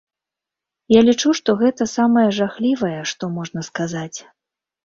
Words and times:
Я 0.93 1.01
лічу, 1.09 1.29
што 1.41 1.55
гэта 1.61 1.87
самае 1.97 2.25
жахлівае, 2.39 2.97
што 3.13 3.23
можна 3.37 3.59
сказаць. 3.69 4.19